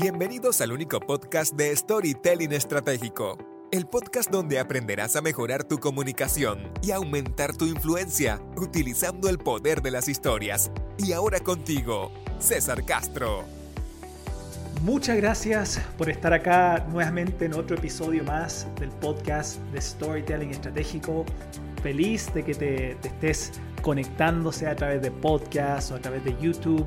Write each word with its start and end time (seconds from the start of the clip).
Bienvenidos 0.00 0.60
al 0.60 0.70
único 0.70 1.00
podcast 1.00 1.56
de 1.56 1.74
Storytelling 1.74 2.52
Estratégico, 2.52 3.36
el 3.72 3.84
podcast 3.88 4.30
donde 4.30 4.60
aprenderás 4.60 5.16
a 5.16 5.22
mejorar 5.22 5.64
tu 5.64 5.78
comunicación 5.78 6.72
y 6.82 6.92
aumentar 6.92 7.56
tu 7.56 7.64
influencia 7.64 8.40
utilizando 8.56 9.28
el 9.28 9.38
poder 9.38 9.82
de 9.82 9.90
las 9.90 10.06
historias. 10.06 10.70
Y 10.98 11.14
ahora 11.14 11.40
contigo, 11.40 12.12
César 12.38 12.84
Castro. 12.84 13.42
Muchas 14.82 15.16
gracias 15.16 15.80
por 15.98 16.08
estar 16.08 16.32
acá 16.32 16.86
nuevamente 16.92 17.46
en 17.46 17.54
otro 17.54 17.76
episodio 17.76 18.22
más 18.22 18.68
del 18.78 18.90
podcast 18.90 19.58
de 19.72 19.80
Storytelling 19.80 20.50
Estratégico. 20.50 21.24
Feliz 21.82 22.32
de 22.32 22.44
que 22.44 22.54
te, 22.54 22.94
te 23.02 23.08
estés 23.08 23.50
conectándose 23.82 24.68
a 24.68 24.76
través 24.76 25.02
de 25.02 25.10
podcast 25.10 25.90
o 25.90 25.96
a 25.96 25.98
través 25.98 26.24
de 26.24 26.36
YouTube 26.40 26.86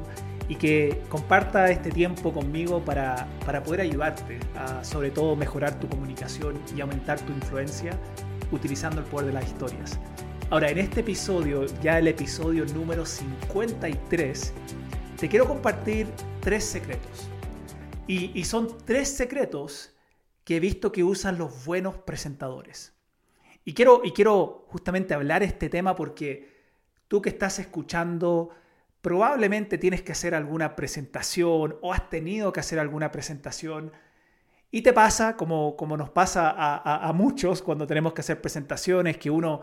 y 0.52 0.56
que 0.56 1.02
comparta 1.08 1.72
este 1.72 1.92
tiempo 1.92 2.34
conmigo 2.34 2.84
para, 2.84 3.26
para 3.46 3.64
poder 3.64 3.80
ayudarte 3.80 4.38
a 4.58 4.84
sobre 4.84 5.10
todo 5.10 5.34
mejorar 5.34 5.80
tu 5.80 5.88
comunicación 5.88 6.62
y 6.76 6.82
aumentar 6.82 7.22
tu 7.22 7.32
influencia 7.32 7.98
utilizando 8.52 9.00
el 9.00 9.08
poder 9.08 9.28
de 9.28 9.32
las 9.32 9.46
historias. 9.46 9.98
Ahora, 10.50 10.70
en 10.70 10.80
este 10.80 11.00
episodio, 11.00 11.66
ya 11.82 12.00
el 12.00 12.10
episodio 12.10 12.66
número 12.66 13.06
53, 13.06 14.54
te 15.18 15.30
quiero 15.30 15.48
compartir 15.48 16.08
tres 16.42 16.66
secretos. 16.66 17.30
Y, 18.06 18.38
y 18.38 18.44
son 18.44 18.76
tres 18.84 19.08
secretos 19.08 19.96
que 20.44 20.58
he 20.58 20.60
visto 20.60 20.92
que 20.92 21.06
usan 21.06 21.38
los 21.38 21.64
buenos 21.64 21.96
presentadores. 21.96 22.92
Y 23.64 23.74
quiero, 23.74 24.02
y 24.04 24.12
quiero 24.12 24.66
justamente 24.68 25.14
hablar 25.14 25.44
este 25.44 25.70
tema 25.70 25.96
porque 25.96 26.52
tú 27.08 27.22
que 27.22 27.30
estás 27.30 27.58
escuchando 27.60 28.50
probablemente 29.02 29.78
tienes 29.78 30.02
que 30.04 30.12
hacer 30.12 30.36
alguna 30.36 30.76
presentación 30.76 31.78
o 31.82 31.94
has 31.94 32.10
tenido 32.10 32.54
que 32.54 32.60
hacer 32.60 32.80
alguna 32.80 33.12
presentación 33.12 33.92
y 34.70 34.84
te 34.84 34.94
pasa, 34.94 35.36
como, 35.36 35.76
como 35.76 35.98
nos 35.98 36.10
pasa 36.10 36.54
a, 36.56 37.12
muchos 37.12 37.62
cuando 37.62 37.86
tenemos 37.86 38.14
que 38.14 38.22
hacer 38.22 38.40
presentaciones, 38.40 39.18
que 39.18 39.30
uno 39.30 39.62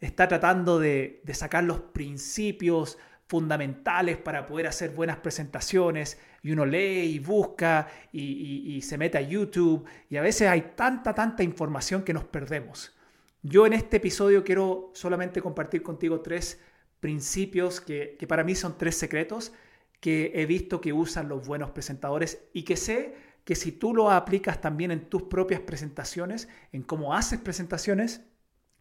está 0.00 0.28
tratando 0.28 0.78
de, 0.78 1.22
sacar 1.32 1.64
los 1.64 1.80
principios 1.80 2.98
fundamentales 3.26 4.18
para 4.18 4.44
poder 4.44 4.66
hacer 4.66 4.90
buenas 4.90 5.16
presentaciones 5.16 6.18
y 6.42 6.50
uno 6.50 6.66
lee 6.66 7.14
y 7.14 7.18
busca 7.20 7.88
y, 8.12 8.76
y, 8.76 8.82
se 8.82 8.98
mete 8.98 9.16
a 9.16 9.22
YouTube 9.22 9.86
y 10.10 10.16
a 10.16 10.20
veces 10.20 10.48
hay 10.48 10.72
tanta, 10.76 11.14
tanta 11.14 11.42
información 11.42 12.02
que 12.02 12.12
nos 12.12 12.24
perdemos. 12.24 12.94
Yo 13.42 13.64
en 13.64 13.72
este 13.72 13.96
episodio 13.96 14.44
quiero 14.44 14.90
solamente 14.92 15.40
compartir 15.40 15.82
contigo 15.82 16.20
tres 16.20 16.60
principios 17.00 17.80
que, 17.80 18.16
para 18.28 18.44
mí 18.44 18.54
son 18.54 18.78
tres 18.78 18.96
secretos 18.96 19.52
que 20.00 20.32
he 20.34 20.46
visto 20.46 20.80
que 20.80 20.92
usan 20.92 21.28
los 21.28 21.46
buenos 21.46 21.70
presentadores 21.70 22.46
y 22.52 22.62
que 22.62 22.76
sé 22.76 23.14
que 23.44 23.54
si 23.54 23.72
tú 23.72 23.94
lo 23.94 24.10
aplicas 24.10 24.60
también 24.60 24.90
en 24.90 25.08
tus 25.08 25.22
propias 25.22 25.60
presentaciones, 25.60 26.48
en 26.72 26.82
cómo 26.82 27.14
haces 27.14 27.40
presentaciones, 27.40 28.22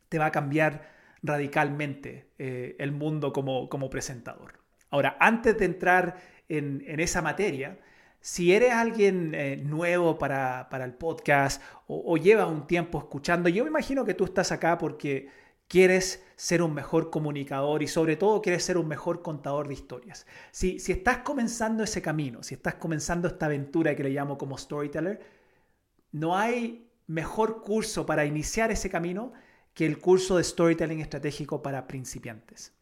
te 0.09 0.20
va 0.20 0.28
a 0.28 0.31
cambiar 0.31 0.92
radicalmente 1.23 2.31
eh, 2.38 2.76
el 2.80 2.92
mundo 2.92 3.34
como, 3.34 3.70
como, 3.70 3.89
presentador. 3.89 4.59
Ahora, 4.89 5.17
antes 5.20 5.58
de 5.58 5.66
entrar 5.66 6.22
en, 6.48 6.83
esa 7.00 7.22
materia, 7.22 7.80
si 8.22 8.54
eres 8.54 8.73
alguien 8.73 9.33
eh, 9.33 9.58
nuevo 9.58 10.17
para, 10.17 10.67
el 10.72 10.94
podcast 10.94 11.61
o, 11.88 12.04
o 12.06 12.17
llevas 12.17 12.48
un 12.48 12.67
tiempo 12.67 13.00
escuchando, 13.00 13.50
yo 13.50 13.64
me 13.64 13.70
imagino 13.70 14.06
que 14.06 14.14
tú 14.14 14.26
estás 14.26 14.52
acá 14.52 14.78
porque 14.78 15.30
quieres 15.70 16.25
ser 16.36 16.62
un 16.62 16.73
mejor 16.73 17.09
comunicador 17.12 17.84
y 17.84 17.88
sobre 17.88 18.17
todo 18.17 18.42
quieres 18.42 18.64
ser 18.64 18.78
un 18.78 18.88
mejor 18.88 19.22
contador 19.22 19.67
de 19.67 19.76
historias. 19.76 20.26
Si, 20.52 20.80
si 20.80 20.92
estás 20.92 21.20
comenzando 21.20 21.84
ese 21.84 22.02
camino, 22.02 22.44
si 22.44 22.56
estás 22.56 22.76
comenzando 22.76 23.28
esta 23.28 23.45
aventura 23.45 23.95
que 23.95 24.03
le 24.03 24.09
llamo 24.09 24.38
como 24.38 24.58
storyteller, 24.58 25.22
no 26.11 26.36
hay 26.36 26.89
mejor 27.08 27.61
curso 27.61 28.06
para 28.06 28.26
iniciar 28.26 28.71
ese 28.71 28.89
camino 28.89 29.32
que 29.73 29.86
el 29.86 29.99
curso 29.99 30.38
de 30.38 30.43
storytelling 30.43 30.99
estratégico 30.99 31.61
para 31.61 31.88
principiantes. 31.88 32.73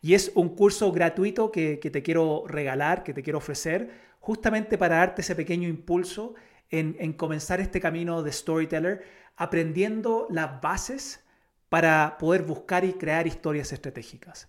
Y 0.00 0.14
es 0.14 0.32
un 0.34 0.56
curso 0.56 0.90
gratuito 0.92 1.52
que, 1.52 1.76
te 1.76 2.02
quiero 2.02 2.44
regalar, 2.46 3.04
que 3.04 3.12
te 3.12 3.22
quiero 3.22 3.38
ofrecer, 3.38 3.90
justamente 4.18 4.78
para 4.78 4.96
darte 4.96 5.20
ese 5.20 5.36
pequeño 5.36 5.68
impulso 5.68 6.34
en, 6.70 6.96
en 6.98 7.12
comenzar 7.12 7.60
este 7.60 7.80
camino 7.80 8.22
de 8.22 8.32
storyteller, 8.32 9.02
aprendiendo 9.36 10.26
las 10.30 10.60
bases 10.62 11.20
para 11.70 12.18
poder 12.18 12.42
buscar 12.42 12.84
y 12.84 12.92
crear 12.92 13.26
historias 13.26 13.72
estratégicas. 13.72 14.48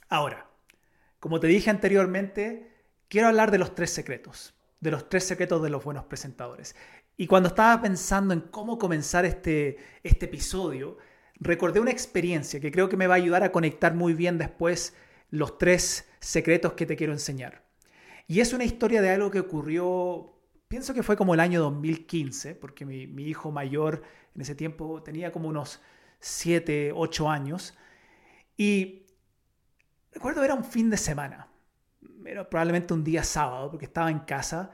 Ahora, 0.09 0.47
como 1.19 1.39
te 1.39 1.47
dije 1.47 1.69
anteriormente, 1.69 2.71
quiero 3.07 3.27
hablar 3.27 3.51
de 3.51 3.59
los 3.59 3.75
tres 3.75 3.91
secretos, 3.91 4.55
de 4.79 4.91
los 4.91 5.07
tres 5.07 5.23
secretos 5.23 5.61
de 5.61 5.69
los 5.69 5.83
buenos 5.83 6.05
presentadores. 6.05 6.75
Y 7.15 7.27
cuando 7.27 7.49
estaba 7.49 7.81
pensando 7.81 8.33
en 8.33 8.41
cómo 8.41 8.77
comenzar 8.77 9.23
este, 9.25 9.77
este 10.03 10.25
episodio, 10.25 10.97
recordé 11.35 11.79
una 11.79 11.91
experiencia 11.91 12.59
que 12.59 12.71
creo 12.71 12.89
que 12.89 12.97
me 12.97 13.07
va 13.07 13.13
a 13.13 13.17
ayudar 13.17 13.43
a 13.43 13.51
conectar 13.51 13.93
muy 13.93 14.13
bien 14.13 14.37
después 14.37 14.95
los 15.29 15.57
tres 15.57 16.09
secretos 16.19 16.73
que 16.73 16.85
te 16.85 16.95
quiero 16.95 17.13
enseñar. 17.13 17.63
Y 18.27 18.39
es 18.39 18.53
una 18.53 18.63
historia 18.63 19.01
de 19.01 19.11
algo 19.11 19.29
que 19.29 19.39
ocurrió, 19.39 20.32
pienso 20.73 20.95
que 20.95 21.03
fue 21.03 21.15
como 21.15 21.35
el 21.35 21.39
año 21.39 21.61
2015, 21.61 22.55
porque 22.55 22.83
mi, 22.83 23.05
mi 23.05 23.25
hijo 23.25 23.51
mayor 23.51 24.01
en 24.33 24.41
ese 24.41 24.55
tiempo 24.55 25.03
tenía 25.03 25.31
como 25.31 25.47
unos 25.47 25.79
7, 26.19 26.93
8 26.95 27.29
años. 27.29 27.77
Y 28.57 29.05
recuerdo 30.11 30.43
era 30.43 30.55
un 30.55 30.65
fin 30.65 30.89
de 30.89 30.97
semana, 30.97 31.47
era 32.25 32.49
probablemente 32.49 32.91
un 32.91 33.03
día 33.03 33.23
sábado, 33.23 33.69
porque 33.69 33.85
estaba 33.85 34.09
en 34.09 34.21
casa. 34.21 34.71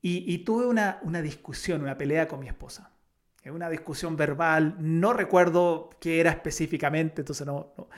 Y, 0.00 0.38
tuve 0.44 0.66
una, 0.66 1.00
una, 1.02 1.20
discusión, 1.20 1.82
una 1.82 1.98
pelea 1.98 2.28
con 2.28 2.38
mi 2.38 2.46
esposa. 2.46 2.92
Una 3.44 3.68
discusión 3.68 4.16
verbal, 4.16 4.76
no 4.78 5.12
recuerdo 5.12 5.90
qué 5.98 6.20
era 6.20 6.30
específicamente, 6.30 7.22
entonces 7.22 7.44
no, 7.44 7.72
no, 7.76 7.88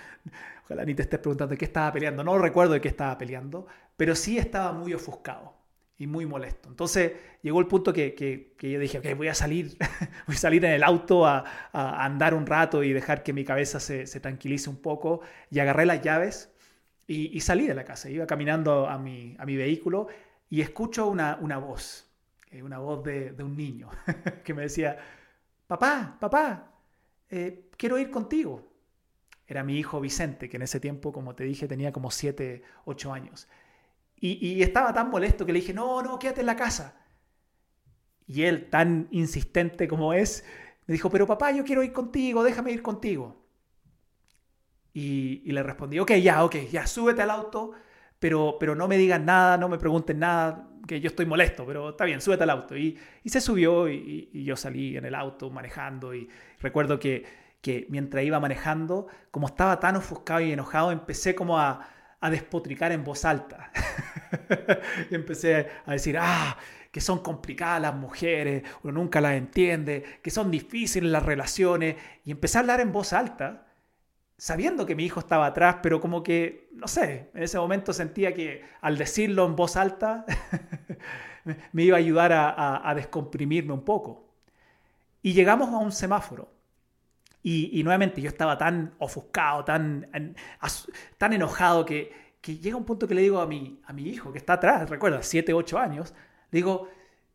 ojalá 0.65 0.87
ni 0.87 0.95
te 0.95 1.03
estés 1.03 1.21
preguntando 1.21 1.51
de 1.51 1.59
qué 1.59 1.67
estaba 1.67 1.93
peleando, 1.93 2.25
no 2.25 2.39
recuerdo 2.39 2.73
de 2.73 2.81
qué 2.81 2.89
estaba 2.89 3.19
peleando, 3.19 3.67
pero 3.95 4.17
sí 4.17 4.39
estaba 4.39 4.73
muy 4.73 4.95
ofuscado 4.95 5.62
y 6.03 6.07
muy 6.09 6.27
molesto. 6.27 6.69
Entonces 6.69 7.13
llegó 7.43 7.61
el 7.61 7.69
punto 7.69 7.93
que, 7.93 8.15
que, 8.15 8.71
yo 8.71 8.81
dije, 8.81 8.99
ok, 8.99 9.17
voy 9.17 9.29
a 9.29 9.35
salir, 9.35 9.77
voy 10.27 10.35
a 10.35 10.39
salir 10.39 10.65
en 10.65 10.73
el 10.73 10.83
auto 10.83 11.27
a, 11.27 11.45
andar 11.73 12.35
un 12.35 12.45
rato 12.45 12.83
y 12.83 12.93
dejar 12.93 13.23
que 13.23 13.33
mi 13.33 13.45
cabeza 13.45 13.79
se, 13.79 14.09
se 14.09 14.19
tranquilice 14.19 14.69
un 14.69 14.77
poco. 14.77 15.21
Y 15.49 15.61
agarré 15.61 15.87
las 15.87 16.03
llaves 16.03 16.51
y, 17.07 17.41
salí 17.41 17.69
de 17.69 17.75
la 17.75 17.85
casa. 17.85 18.11
Iba 18.11 18.27
caminando 18.27 18.89
a 18.89 18.99
mi, 18.99 19.37
a 19.39 19.47
mi 19.47 19.57
vehículo 19.57 20.09
y 20.51 20.61
escucho 20.61 21.07
una, 21.07 21.39
una 21.41 21.59
voz, 21.59 22.11
eh, 22.51 22.63
una 22.63 22.79
voz 22.79 23.05
de, 23.05 23.31
de 23.31 23.45
un 23.45 23.57
niño 23.57 23.89
que 24.45 24.55
me 24.55 24.63
decía, 24.63 24.99
papá, 25.69 26.17
papá, 26.19 26.73
eh, 27.31 27.71
quiero 27.77 27.97
ir 27.97 28.11
contigo. 28.11 28.69
Era 29.47 29.63
mi 29.63 29.79
hijo 29.79 30.01
Vicente, 30.01 30.49
que 30.49 30.57
en 30.57 30.63
ese 30.63 30.81
tiempo, 30.81 31.13
como 31.13 31.37
te 31.37 31.45
dije, 31.45 31.69
tenía 31.69 31.93
como 31.93 32.11
7, 32.11 32.63
8 32.87 33.13
años. 33.13 33.49
Y, 34.25 34.63
estaba 34.63 34.95
tan 34.95 35.11
molesto 35.11 35.45
que 35.45 35.53
le 35.53 35.59
dije, 35.59 35.75
no, 35.75 36.01
no, 36.01 36.17
quédate 36.17 36.43
en 36.43 36.47
la 36.47 36.55
casa. 36.55 36.95
Y 38.25 38.45
él, 38.45 38.71
tan 38.71 39.09
insistente 39.11 39.89
como 39.89 40.15
es, 40.15 40.45
me 40.87 40.93
dijo, 40.93 41.11
pero 41.11 41.27
papá, 41.27 41.51
yo 41.51 41.65
quiero 41.65 41.83
ir 41.83 41.93
contigo, 41.93 42.45
déjame 42.45 42.71
ir 42.71 42.83
contigo. 42.83 43.45
Y, 44.95 45.51
le 45.51 45.65
respondí, 45.65 45.99
ok, 45.99 46.13
ya, 46.13 46.45
ok, 46.45 46.55
ya, 46.71 46.87
súbete 46.87 47.23
al 47.23 47.31
auto, 47.31 47.73
pero, 48.21 48.59
pero 48.61 48.77
no 48.77 48.87
me 48.87 48.97
digan 48.97 49.25
nada, 49.25 49.59
no 49.59 49.69
me 49.69 49.77
pregunten 49.77 50.21
nada, 50.21 50.69
que 50.87 51.01
yo 51.01 51.09
estoy 51.09 51.27
molesto, 51.27 51.67
pero 51.67 51.91
está 51.91 52.05
bien, 52.05 52.21
súbete 52.21 52.45
al 52.45 52.51
auto. 52.51 52.77
Y, 52.77 52.97
se 53.25 53.41
subió 53.41 53.89
y, 53.89 54.31
yo 54.33 54.55
salí 54.55 54.97
en 54.97 55.05
el 55.05 55.17
auto 55.17 55.51
manejando 55.51 56.15
y 56.15 56.29
recuerdo 56.61 57.01
que, 57.01 57.25
que 57.61 57.89
mientras 57.91 58.23
iba 58.23 58.39
manejando, 58.39 59.09
como 59.33 59.49
estaba 59.49 59.81
tan 59.81 59.97
ofuscado 59.97 60.43
y 60.43 60.53
enojado, 60.53 60.93
empecé 60.93 61.35
como 61.35 61.59
a, 61.59 61.89
a 62.23 62.31
despotricar 62.31 62.93
en 62.93 63.05
voz 63.05 63.25
alta. 63.25 63.71
y 65.11 65.15
empecé 65.15 65.69
a 65.85 65.93
decir, 65.93 66.17
ah, 66.19 66.57
que 66.91 67.01
son 67.01 67.19
complicadas 67.19 67.83
las 67.83 67.95
mujeres, 67.95 68.63
uno 68.85 68.93
nunca 68.93 69.21
las 69.21 69.35
entiende, 69.35 70.21
que 70.23 70.31
son 70.31 70.51
difíciles 70.51 71.11
las 71.11 71.25
relaciones, 71.25 71.97
y 72.25 72.31
empecé 72.31 72.59
a 72.59 72.61
hablar 72.61 72.81
en 72.81 72.93
voz 72.93 73.13
alta, 73.13 73.67
sabiendo 74.39 74.87
que 74.87 74.95
mi 74.95 75.05
hijo 75.05 75.19
estaba 75.19 75.47
atrás, 75.47 75.79
pero 75.83 76.01
como 76.01 76.23
que, 76.23 76.69
no 76.73 76.87
sé, 76.87 77.31
en 77.35 77.43
ese 77.43 77.59
momento 77.59 77.93
sentía 77.93 78.33
que 78.33 78.65
al 78.81 78.97
decirlo 78.97 79.45
en 79.45 79.57
voz 79.57 79.77
alta 79.77 80.25
me 81.73 81.83
iba 81.83 81.97
a 81.97 82.01
ayudar 82.01 82.33
a, 82.33 82.89
a 82.89 82.95
descomprimirme 82.95 83.73
un 83.73 83.85
poco. 83.85 84.29
Y 85.23 85.33
llegamos 85.33 85.71
a 85.71 85.79
un 85.79 85.93
semáforo. 85.93 86.53
Y, 87.43 87.83
nuevamente 87.83 88.21
yo 88.21 88.29
estaba 88.29 88.57
tan 88.57 88.95
ofuscado, 88.99 89.65
tan, 89.65 90.09
tan 91.19 91.33
enojado 91.33 91.85
que, 91.85 92.13
llega 92.43 92.77
un 92.77 92.85
punto 92.85 93.09
que 93.09 93.15
le 93.15 93.23
digo 93.23 93.41
a 93.41 93.47
mi, 93.47 93.81
a 93.85 93.93
mi 93.93 94.05
hijo 94.05 94.33
que 94.33 94.39
está 94.39 94.55
atrás, 94.55 94.89
recuerda, 94.89 95.23
7, 95.23 95.53
8 95.53 95.79
años, 95.79 96.15
digo, 96.53 96.89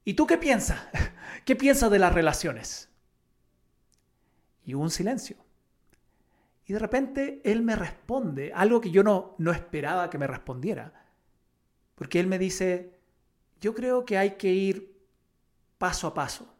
¿y 0.06 0.14
tú 0.14 0.26
qué 0.26 0.38
piensas? 0.38 0.80
¿Qué 1.46 1.56
piensas 1.56 1.92
de 1.92 2.00
las 2.00 2.14
relaciones? 2.14 2.90
Y 4.64 4.76
hubo 4.76 4.84
un 4.84 4.92
silencio. 4.92 5.38
Y 6.66 6.74
de 6.74 6.80
repente 6.80 7.42
él 7.44 7.62
me 7.62 7.76
responde 7.76 8.52
algo 8.54 8.80
que 8.80 8.92
yo 8.92 9.04
no, 9.04 9.36
no 9.38 9.52
esperaba 9.52 10.10
que 10.10 10.18
me 10.18 10.28
respondiera. 10.28 10.94
Porque 11.96 12.20
él 12.20 12.28
me 12.28 12.40
dice, 12.40 12.98
yo 13.60 13.74
creo 13.74 14.06
que 14.06 14.18
hay 14.18 14.32
que 14.32 14.54
ir 14.54 14.98
paso 15.78 16.08
a 16.08 16.14
paso, 16.14 16.54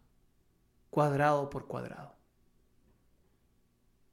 cuadrado 0.90 1.50
por 1.50 1.68
cuadrado 1.68 2.17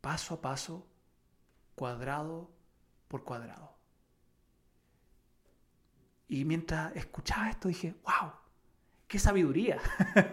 paso 0.05 0.35
a 0.35 0.43
paso, 0.43 0.87
cuadrado 1.75 2.51
por 3.09 3.25
cuadrado. 3.25 3.75
Y 6.29 6.45
mientras 6.45 6.95
escuchaba 6.95 7.49
esto 7.49 7.69
dije, 7.69 7.95
wow, 8.05 8.33
qué 9.09 9.19
sabiduría, 9.19 9.79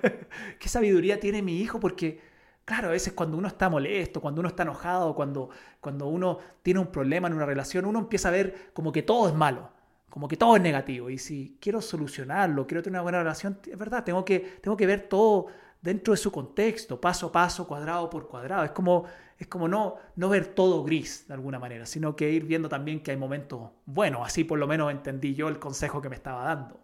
qué 0.60 0.68
sabiduría 0.68 1.22
tiene 1.22 1.42
mi 1.42 1.62
hijo 1.62 1.80
porque, 1.80 2.20
claro, 2.66 2.90
a 2.90 2.92
veces 2.92 3.14
cuando 3.14 3.38
uno 3.38 3.48
está 3.48 3.70
molesto, 3.70 4.20
cuando 4.20 4.42
uno 4.42 4.50
está 4.50 4.64
enojado, 4.64 5.16
cuando, 5.16 5.50
cuando 5.80 6.08
uno 6.08 6.40
tiene 6.64 6.82
un 6.82 6.88
problema 6.88 7.30
en 7.30 7.36
una 7.36 7.46
relación, 7.46 7.86
uno 7.86 8.00
empieza 8.00 8.28
a 8.28 8.32
ver 8.32 8.72
como 8.74 8.92
que 8.92 9.04
todo 9.04 9.30
es 9.30 9.34
malo, 9.34 9.72
como 10.10 10.28
que 10.28 10.36
todo 10.36 10.58
es 10.58 10.62
negativo. 10.62 11.10
Y 11.10 11.18
si 11.18 11.58
quiero 11.62 11.82
solucionarlo, 11.82 12.68
quiero 12.68 12.84
tener 12.84 12.96
una 12.96 13.04
buena 13.04 13.20
relación, 13.20 13.58
es 13.66 13.78
verdad, 13.78 14.04
tengo 14.04 14.26
que, 14.26 14.40
tengo 14.62 14.76
que 14.76 14.86
ver 14.86 15.08
todo 15.08 15.48
dentro 15.82 16.14
de 16.14 16.18
su 16.18 16.32
contexto, 16.32 17.02
paso 17.02 17.28
a 17.28 17.32
paso, 17.32 17.68
cuadrado 17.68 18.10
por 18.10 18.28
cuadrado. 18.28 18.64
Es 18.64 18.72
como, 18.72 19.06
es 19.38 19.48
como 19.48 19.68
no, 19.68 19.96
no 20.16 20.30
ver 20.30 20.48
todo 20.48 20.84
gris 20.84 21.28
de 21.28 21.34
alguna 21.34 21.60
manera, 21.60 21.86
sino 21.86 22.16
que 22.16 22.30
ir 22.32 22.46
viendo 22.46 22.70
también 22.70 23.02
que 23.02 23.12
hay 23.12 23.18
momentos 23.18 23.72
buenos. 23.86 24.26
Así 24.26 24.44
por 24.44 24.60
lo 24.60 24.68
menos 24.68 24.92
entendí 24.92 25.34
yo 25.34 25.48
el 25.48 25.60
consejo 25.60 26.02
que 26.02 26.10
me 26.10 26.16
estaba 26.16 26.44
dando. 26.44 26.80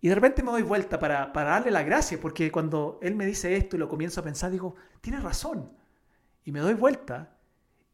Y 0.00 0.08
de 0.08 0.14
repente 0.14 0.42
me 0.42 0.50
doy 0.50 0.62
vuelta 0.62 0.98
para, 0.98 1.32
para 1.32 1.50
darle 1.50 1.70
la 1.70 1.82
gracia, 1.82 2.18
porque 2.20 2.52
cuando 2.52 2.98
él 3.02 3.14
me 3.14 3.26
dice 3.26 3.56
esto 3.56 3.76
y 3.76 3.78
lo 3.78 3.88
comienzo 3.88 4.20
a 4.20 4.24
pensar, 4.24 4.50
digo, 4.50 4.74
tiene 5.00 5.20
razón. 5.20 5.72
Y 6.44 6.52
me 6.52 6.60
doy 6.60 6.74
vuelta 6.74 7.36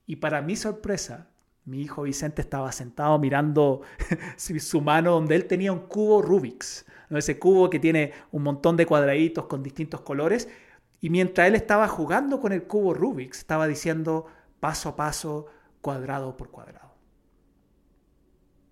y 0.07 0.17
para 0.17 0.43
mi 0.43 0.57
sorpresa, 0.57 1.31
mi 1.65 1.83
hijo 1.83 2.03
Vicente 2.03 2.43
estaba 2.43 2.73
sentado 2.73 3.19
mirando 3.19 3.83
su 4.37 4.81
mano 4.81 5.13
donde 5.13 5.37
él 5.37 5.47
tenía 5.47 5.73
un 5.73 5.87
cubo 5.87 6.23
Rubik's 6.23 6.85
ese 7.19 7.39
cubo 7.39 7.71
que 7.71 7.79
tiene 7.79 8.13
un 8.31 8.43
montón 8.43 8.77
de 8.77 8.87
cuadraditos 8.87 9.47
con 9.47 9.63
distintos 9.63 10.01
colores. 10.01 10.49
Y 11.01 11.11
mientras 11.11 11.49
él 11.49 11.55
estaba 11.55 11.89
jugando 11.89 12.41
con 12.41 12.53
el 12.53 12.65
cubo 12.65 12.95
Rubik's, 12.95 13.39
estaba 13.39 13.67
diciendo 13.67 14.27
paso 14.61 14.91
a 14.91 14.97
paso, 14.97 15.47
cuadrado 15.81 16.37
por 16.37 16.51
cuadrado. 16.51 16.93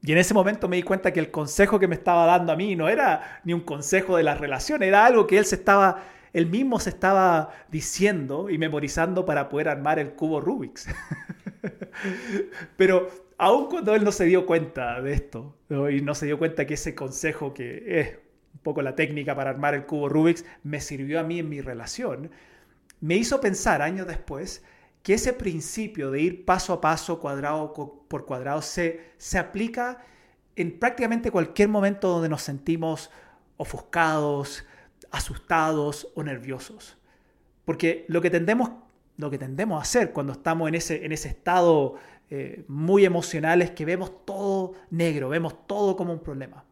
Y 0.02 0.12
en 0.12 0.18
ese 0.18 0.32
momento 0.32 0.68
me 0.68 0.76
di 0.76 0.82
cuenta 0.82 1.12
que 1.12 1.20
el 1.20 1.30
consejo 1.30 1.78
que 1.78 1.88
me 1.88 1.96
estaba 1.96 2.24
dando 2.24 2.52
a 2.52 2.56
mí 2.56 2.74
no 2.76 2.88
era 2.88 3.40
ni 3.44 3.52
un 3.52 3.60
consejo 3.60 4.16
de 4.16 4.22
la 4.22 4.34
relación, 4.34 4.82
era 4.82 5.04
algo 5.04 5.26
que 5.26 5.36
él 5.36 5.44
se 5.44 5.56
estaba, 5.56 6.04
él 6.32 6.46
mismo 6.46 6.78
se 6.78 6.90
estaba 6.90 7.50
diciendo 7.70 8.48
y 8.48 8.56
memorizando 8.56 9.26
para 9.26 9.48
poder 9.48 9.68
armar 9.68 9.98
el 9.98 10.12
cubo 10.12 10.40
Rubik's. 10.40 10.88
Pero 12.76 13.08
aun 13.38 13.66
cuando 13.68 13.94
él 13.94 14.04
no 14.04 14.12
se 14.12 14.24
dio 14.24 14.46
cuenta 14.46 15.00
de 15.00 15.12
esto, 15.12 15.56
y 15.68 16.00
no 16.02 16.14
se 16.14 16.26
dio 16.26 16.38
cuenta 16.38 16.66
que 16.66 16.74
ese 16.74 16.94
consejo 16.94 17.54
que 17.54 18.00
es 18.00 18.18
un 18.54 18.60
poco 18.60 18.82
la 18.82 18.94
técnica 18.94 19.34
para 19.34 19.50
armar 19.50 19.74
el 19.74 19.86
cubo 19.86 20.08
Rubik's, 20.08 20.44
me 20.62 20.80
sirvió 20.80 21.20
a 21.20 21.22
mí 21.22 21.38
en 21.38 21.48
mi 21.48 21.60
relación, 21.60 22.30
me 23.00 23.16
hizo 23.16 23.40
pensar 23.40 23.82
años 23.82 24.06
después 24.06 24.62
que 25.02 25.14
ese 25.14 25.32
principio 25.32 26.10
de 26.10 26.20
ir 26.20 26.44
paso 26.44 26.72
a 26.74 26.80
paso, 26.80 27.20
cuadrado 27.20 27.72
por 28.08 28.26
cuadrado, 28.26 28.60
se, 28.60 29.12
se 29.16 29.38
aplica 29.38 30.04
en 30.56 30.78
prácticamente 30.78 31.30
cualquier 31.30 31.68
momento 31.68 32.08
donde 32.08 32.28
nos 32.28 32.42
sentimos 32.42 33.10
ofuscados, 33.56 34.66
asustados 35.10 36.08
o 36.14 36.22
nerviosos. 36.22 36.98
Porque 37.64 38.04
lo 38.08 38.20
que 38.20 38.30
tendemos, 38.30 38.70
lo 39.20 39.30
que 39.30 39.38
tendemos 39.38 39.78
a 39.78 39.82
hacer 39.82 40.12
cuando 40.12 40.32
estamos 40.32 40.68
en 40.68 40.74
ese, 40.74 41.04
en 41.04 41.12
ese 41.12 41.28
estado 41.28 41.96
eh, 42.30 42.64
muy 42.68 43.04
emocional 43.04 43.62
es 43.62 43.70
que 43.70 43.84
vemos 43.84 44.24
todo 44.24 44.74
negro, 44.90 45.28
vemos 45.28 45.66
todo 45.66 45.96
como 45.96 46.12
un 46.12 46.20
problema. 46.20 46.64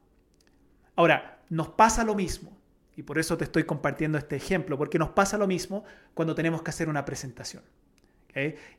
Ahora, 0.97 1.41
nos 1.49 1.69
pasa 1.69 2.05
lo 2.05 2.15
mismo, 2.15 2.57
y 2.97 3.03
por 3.03 3.19
eso 3.19 3.37
te 3.37 3.45
estoy 3.45 3.65
compartiendo 3.65 4.19
este 4.19 4.37
ejemplo, 4.37 4.77
porque 4.77 4.99
nos 4.99 5.11
pasa 5.11 5.39
lo 5.39 5.47
mismo 5.47 5.85
cuando 6.15 6.35
tenemos 6.35 6.63
que 6.63 6.71
hacer 6.71 6.89
una 6.89 7.05
presentación. 7.05 7.63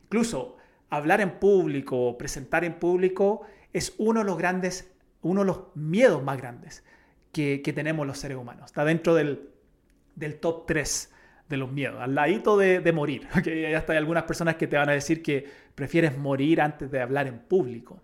Incluso 0.03 0.57
hablar 0.89 1.21
en 1.21 1.39
público, 1.39 2.17
presentar 2.17 2.63
en 2.63 2.79
público, 2.79 3.41
es 3.73 3.93
uno 3.97 4.21
de 4.21 4.25
los 4.25 4.37
grandes, 4.37 4.91
uno 5.21 5.41
de 5.41 5.47
los 5.47 5.61
miedos 5.75 6.23
más 6.23 6.37
grandes 6.37 6.83
que, 7.31 7.61
tenemos 7.75 8.05
los 8.07 8.17
seres 8.17 8.37
humanos. 8.37 8.67
Está 8.67 8.85
dentro 8.85 9.15
del, 9.15 9.49
top 10.39 10.65
3 10.65 11.11
de 11.49 11.57
los 11.57 11.71
miedos, 11.71 11.99
al 11.99 12.15
ladito 12.15 12.57
de, 12.57 12.79
de 12.79 12.91
morir. 12.93 13.27
¿okay? 13.37 13.73
Hasta 13.73 13.93
hay 13.93 13.97
algunas 13.97 14.23
personas 14.23 14.55
que 14.55 14.67
te 14.67 14.77
van 14.77 14.89
a 14.89 14.93
decir 14.93 15.21
que 15.21 15.45
prefieres 15.75 16.17
morir 16.17 16.61
antes 16.61 16.89
de 16.89 17.01
hablar 17.01 17.27
en 17.27 17.39
público. 17.39 18.01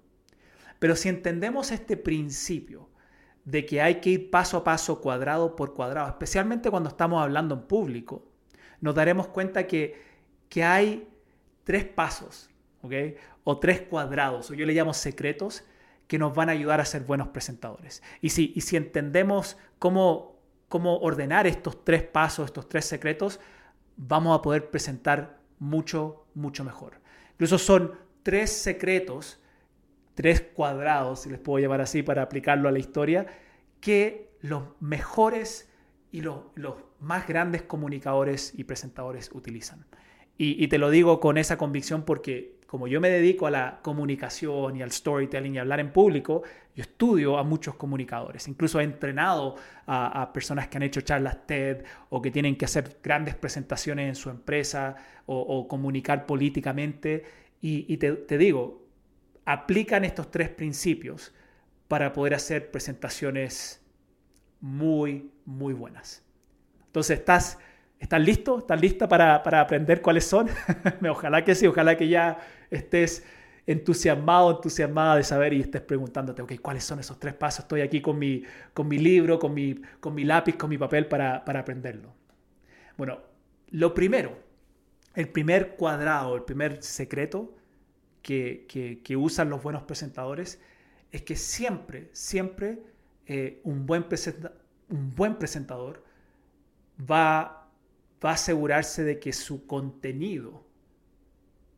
Pero 0.80 0.96
si 0.96 1.10
entendemos 1.10 1.72
este 1.72 1.96
principio, 1.96 2.90
de 3.46 3.66
que 3.66 3.82
hay 3.82 4.02
que 4.02 4.10
ir 4.10 4.32
paso 4.32 4.58
a 4.58 4.64
paso, 4.64 5.00
cuadrado 5.00 5.56
por 5.56 5.74
cuadrado, 5.74 6.10
especialmente 6.10 6.72
cuando 6.72 6.90
estamos 6.90 7.22
hablando 7.22 7.54
en 7.56 7.62
público, 7.62 8.28
nos 8.82 8.96
daremos 8.96 9.28
cuenta 9.28 9.68
que, 9.68 10.02
que 10.50 10.64
hay 10.64 11.08
tres 11.64 11.86
pasos, 11.86 12.50
¿ok? 12.82 12.94
O 13.44 13.60
tres 13.60 13.82
cuadrados, 13.82 14.50
o 14.50 14.56
yo 14.56 14.66
le 14.66 14.74
llamo 14.74 14.94
secretos, 14.94 15.64
que 16.08 16.18
nos 16.20 16.36
van 16.36 16.50
a 16.50 16.54
ayudar 16.54 16.82
a 16.82 16.86
ser 16.86 17.04
buenos 17.04 17.30
presentadores. 17.30 18.04
Y 18.20 18.30
si, 18.30 18.52
y 18.56 18.62
si 18.62 18.78
entendemos 18.78 19.58
cómo, 19.80 20.35
cómo 20.70 20.98
ordenar 20.98 21.48
estos 21.48 21.84
tres 21.84 22.04
pasos, 22.04 22.46
estos 22.46 22.68
tres 22.70 22.86
secretos, 22.86 23.40
vamos 23.98 24.38
a 24.38 24.42
poder 24.42 24.70
presentar 24.70 25.40
mucho, 25.60 26.26
mucho 26.34 26.64
mejor. 26.64 27.00
Incluso 27.34 27.58
son 27.58 27.94
tres 28.24 28.52
secretos 28.52 29.40
tres 30.16 30.42
cuadrados, 30.42 31.22
si 31.22 31.30
les 31.30 31.40
puedo 31.40 31.60
llamar 31.60 31.82
así 31.82 32.02
para 32.02 32.24
aplicarlo 32.24 32.68
a 32.68 32.72
la 32.72 32.80
historia, 32.80 33.28
que 33.82 34.32
los 34.42 34.64
mejores 34.80 35.70
y 36.12 36.22
los, 36.22 36.40
más 37.00 37.28
grandes 37.28 37.62
comunicadores 37.62 38.54
y 38.56 38.64
presentadores 38.64 39.30
utilizan. 39.34 39.86
Y, 40.38 40.68
te 40.68 40.78
lo 40.78 40.90
digo 40.90 41.22
con 41.22 41.38
esa 41.38 41.58
convicción 41.58 42.04
porque 42.04 42.55
como 42.76 42.90
yo 42.90 43.00
me 43.00 43.10
dedico 43.10 43.48
a 43.48 43.52
la 43.52 43.80
comunicación 43.82 44.76
y 44.76 44.82
al 44.82 44.92
storytelling 44.92 45.56
y 45.56 45.60
hablar 45.60 45.80
en 45.80 45.94
público, 45.94 46.44
yo 46.76 46.82
estudio 46.82 47.38
a 47.38 47.44
muchos 47.46 47.76
comunicadores. 47.76 48.50
Incluso 48.50 48.82
he 48.82 48.84
entrenado 48.84 49.56
a, 49.88 50.34
personas 50.34 50.68
que 50.68 50.76
han 50.76 50.84
hecho 50.84 51.00
charlas 51.00 51.48
TED 51.48 51.86
o 52.10 52.22
que 52.22 52.32
tienen 52.32 52.58
que 52.58 52.66
hacer 52.66 52.98
grandes 53.02 53.34
presentaciones 53.34 54.10
en 54.10 54.16
su 54.16 54.30
empresa 54.30 54.98
o, 55.26 55.70
comunicar 55.70 56.26
políticamente. 56.26 57.24
Y, 57.62 57.96
te, 57.96 58.12
te 58.12 58.38
digo, 58.38 58.86
aplican 59.46 60.04
estos 60.04 60.30
tres 60.30 60.50
principios 60.50 61.34
para 61.88 62.12
poder 62.12 62.34
hacer 62.34 62.72
presentaciones 62.72 63.82
muy, 64.60 65.32
muy 65.46 65.74
buenas. 65.74 66.26
Entonces, 66.88 67.20
¿estás, 67.20 67.58
estás 68.00 68.22
listo? 68.22 68.60
¿Estás 68.60 68.80
lista 68.80 69.08
para, 69.08 69.36
aprender 69.60 70.02
cuáles 70.02 70.26
son? 70.26 70.48
ojalá 71.10 71.44
que 71.44 71.56
sí, 71.56 71.68
ojalá 71.68 71.98
que 71.98 72.08
ya 72.08 72.40
estés 72.70 73.26
entusiasmado, 73.68 74.52
entusiasmada 74.52 75.16
de 75.16 75.24
saber 75.24 75.54
y 75.54 75.62
estés 75.62 75.82
preguntándote, 75.82 76.42
ok, 76.42 76.54
¿cuáles 76.62 76.84
son 76.84 77.00
esos 77.00 77.20
tres 77.20 77.34
pasos? 77.34 77.66
Estoy 77.66 77.82
aquí 77.82 78.02
con 78.02 78.20
mi, 78.20 78.44
con 78.74 78.88
mi 78.88 79.00
libro, 79.00 79.40
con 79.40 79.54
mi, 79.54 79.76
con 80.00 80.14
mi 80.14 80.24
lápiz, 80.24 80.56
con 80.56 80.70
mi 80.70 80.78
papel 80.78 81.08
para, 81.08 81.44
para 81.44 81.62
aprenderlo. 81.62 82.14
Bueno, 82.98 83.20
lo 83.72 83.94
primero, 83.94 84.38
el 85.16 85.30
primer 85.30 85.76
cuadrado, 85.76 86.36
el 86.36 86.44
primer 86.44 86.84
secreto 86.84 87.56
que, 88.22 89.16
usan 89.18 89.50
los 89.50 89.62
buenos 89.62 89.84
presentadores 89.84 90.60
es 91.12 91.22
que 91.22 91.36
siempre, 91.36 92.10
siempre 92.12 92.82
eh, 93.28 93.62
un, 93.64 93.86
buen 93.86 94.06
un 94.90 95.16
buen 95.16 95.36
presentador 95.36 96.04
va, 97.00 97.65
va 98.26 98.32
a 98.32 98.34
asegurarse 98.36 99.04
de 99.04 99.20
que 99.20 99.34
su 99.34 99.68
contenido 99.68 100.66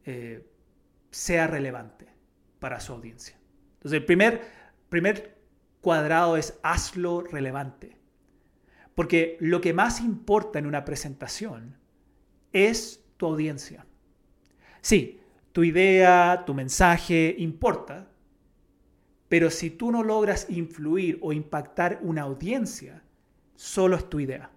eh, 0.06 0.48
sea 1.12 1.48
relevante 1.48 2.08
para 2.60 2.80
su 2.80 2.94
audiencia. 2.94 3.38
Entonces, 3.74 4.00
el 4.00 4.06
primer, 4.06 4.42
primer 4.90 5.38
cuadrado 5.82 6.38
es 6.38 6.58
hazlo 6.64 7.22
relevante. 7.22 7.98
Porque 8.96 9.38
lo 9.40 9.62
que 9.62 9.74
más 9.74 10.02
importa 10.02 10.58
en 10.58 10.66
una 10.66 10.86
presentación 10.86 11.78
es 12.52 13.04
tu 13.18 13.28
audiencia. 13.28 13.86
Sí, 14.82 15.20
tu 15.52 15.64
idea, 15.64 16.44
tu 16.46 16.54
mensaje 16.54 17.36
importa, 17.38 18.10
pero 19.28 19.52
si 19.52 19.70
tú 19.70 19.92
no 19.92 20.04
logras 20.04 20.50
influir 20.50 21.20
o 21.22 21.34
impactar 21.34 22.00
una 22.02 22.24
audiencia, 22.24 23.04
solo 23.56 23.98
es 23.98 24.10
tu 24.10 24.20
idea. 24.20 24.50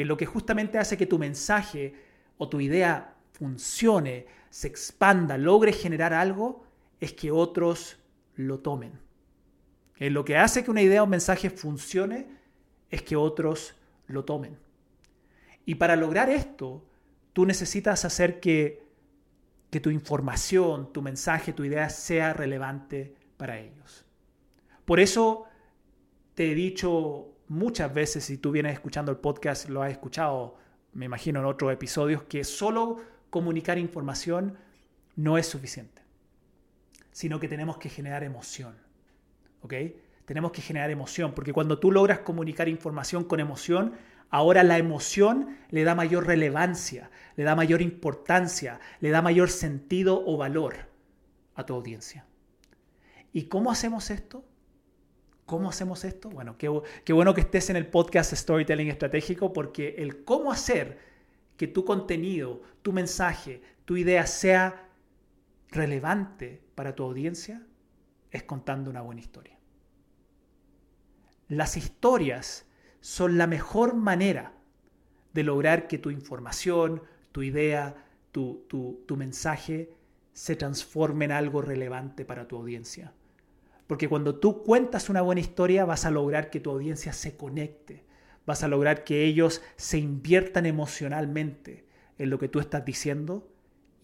Que 0.00 0.06
lo 0.06 0.16
que 0.16 0.24
justamente 0.24 0.78
hace 0.78 0.96
que 0.96 1.04
tu 1.04 1.18
mensaje 1.18 1.92
o 2.38 2.48
tu 2.48 2.58
idea 2.58 3.16
funcione, 3.32 4.24
se 4.48 4.66
expanda, 4.66 5.36
logre 5.36 5.74
generar 5.74 6.14
algo, 6.14 6.64
es 7.00 7.12
que 7.12 7.30
otros 7.30 7.98
lo 8.34 8.60
tomen. 8.60 8.98
Que 9.96 10.08
lo 10.08 10.24
que 10.24 10.38
hace 10.38 10.64
que 10.64 10.70
una 10.70 10.80
idea 10.80 11.02
o 11.02 11.04
un 11.04 11.10
mensaje 11.10 11.50
funcione 11.50 12.28
es 12.88 13.02
que 13.02 13.14
otros 13.14 13.74
lo 14.06 14.24
tomen. 14.24 14.56
Y 15.66 15.74
para 15.74 15.96
lograr 15.96 16.30
esto, 16.30 16.82
tú 17.34 17.44
necesitas 17.44 18.06
hacer 18.06 18.40
que, 18.40 18.82
que 19.68 19.80
tu 19.80 19.90
información, 19.90 20.94
tu 20.94 21.02
mensaje, 21.02 21.52
tu 21.52 21.62
idea 21.62 21.90
sea 21.90 22.32
relevante 22.32 23.14
para 23.36 23.58
ellos. 23.58 24.06
Por 24.86 24.98
eso 24.98 25.44
te 26.32 26.52
he 26.52 26.54
dicho 26.54 27.34
muchas 27.50 27.92
veces, 27.92 28.24
si 28.24 28.38
tú 28.38 28.52
vienes 28.52 28.72
escuchando 28.72 29.10
el 29.10 29.18
podcast, 29.18 29.68
lo 29.68 29.82
has 29.82 29.90
escuchado, 29.90 30.56
me 30.92 31.06
imagino, 31.06 31.40
en 31.40 31.46
otros 31.46 31.72
episodios, 31.72 32.22
que 32.22 32.44
solo 32.44 32.98
comunicar 33.28 33.76
información 33.76 34.56
no 35.16 35.36
es 35.36 35.46
suficiente, 35.46 36.00
sino 37.10 37.40
que 37.40 37.48
tenemos 37.48 37.76
que 37.76 37.88
generar 37.88 38.22
emoción. 38.22 38.76
¿Ok? 39.62 39.74
Tenemos 40.26 40.52
que 40.52 40.62
generar 40.62 40.90
emoción, 40.90 41.34
porque 41.34 41.52
cuando 41.52 41.80
tú 41.80 41.90
logras 41.90 42.20
comunicar 42.20 42.68
información 42.68 43.24
con 43.24 43.40
emoción, 43.40 43.94
ahora 44.30 44.62
la 44.62 44.78
emoción 44.78 45.58
le 45.70 45.82
da 45.82 45.96
mayor 45.96 46.28
relevancia, 46.28 47.10
le 47.34 47.42
da 47.42 47.56
mayor 47.56 47.82
importancia, 47.82 48.78
le 49.00 49.10
da 49.10 49.22
mayor 49.22 49.50
sentido 49.50 50.22
o 50.24 50.36
valor 50.36 50.88
a 51.56 51.66
tu 51.66 51.74
audiencia. 51.74 52.26
¿Y 53.32 53.44
cómo 53.46 53.72
hacemos 53.72 54.10
esto? 54.10 54.44
¿Cómo 55.50 55.68
hacemos 55.68 56.04
esto? 56.04 56.30
Bueno, 56.30 56.56
qué, 56.56 56.68
bueno 57.12 57.34
que 57.34 57.40
estés 57.40 57.70
en 57.70 57.76
el 57.76 57.88
podcast 57.88 58.32
Storytelling 58.32 58.86
Estratégico 58.86 59.52
porque 59.52 59.96
el 59.98 60.22
cómo 60.22 60.52
hacer 60.52 61.00
que 61.56 61.66
tu 61.66 61.84
contenido, 61.84 62.62
tu 62.82 62.92
mensaje, 62.92 63.60
tu 63.84 63.96
idea 63.96 64.28
sea 64.28 64.88
relevante 65.72 66.62
para 66.76 66.94
tu 66.94 67.02
audiencia 67.02 67.66
es 68.30 68.44
contando 68.44 68.92
una 68.92 69.00
buena 69.00 69.22
historia. 69.22 69.58
Las 71.48 71.76
historias 71.76 72.68
son 73.00 73.36
la 73.36 73.48
mejor 73.48 73.96
manera 73.96 74.52
de 75.32 75.42
lograr 75.42 75.88
que 75.88 75.98
tu 75.98 76.10
información, 76.10 77.02
tu 77.32 77.42
idea, 77.42 77.96
tu, 78.30 78.66
tu, 78.68 79.16
mensaje 79.16 79.96
se 80.32 80.54
transforme 80.54 81.24
en 81.24 81.32
algo 81.32 81.60
relevante 81.60 82.24
para 82.24 82.46
tu 82.46 82.56
audiencia. 82.56 83.12
Porque 83.90 84.08
cuando 84.08 84.36
tú 84.36 84.62
cuentas 84.62 85.08
una 85.08 85.20
buena 85.20 85.40
historia 85.40 85.84
vas 85.84 86.04
a 86.04 86.12
lograr 86.12 86.48
que 86.48 86.60
tu 86.60 86.70
audiencia 86.70 87.12
se 87.12 87.36
conecte, 87.36 88.04
vas 88.46 88.62
a 88.62 88.68
lograr 88.68 89.02
que 89.02 89.24
ellos 89.24 89.62
se 89.74 89.98
inviertan 89.98 90.64
emocionalmente 90.64 91.88
en 92.16 92.30
lo 92.30 92.38
que 92.38 92.46
tú 92.46 92.60
estás 92.60 92.84
diciendo 92.84 93.48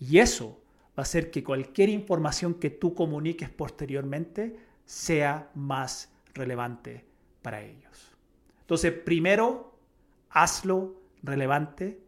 y 0.01 0.19
eso 0.19 0.61
va 0.89 0.95
a 0.97 1.03
hacer 1.03 1.31
que 1.31 1.45
cualquier 1.45 1.89
información 1.89 2.55
que 2.55 2.69
tú 2.69 2.97
comuniques 2.97 3.49
posteriormente 3.49 4.57
sea 4.85 5.53
más 5.55 6.13
relevante 6.35 7.05
para 7.41 7.63
ellos. 7.63 8.11
Entonces, 8.63 8.93
primero, 8.93 9.79
hazlo 10.31 11.01
relevante. 11.23 12.01